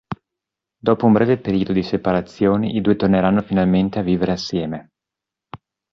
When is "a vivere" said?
3.99-4.31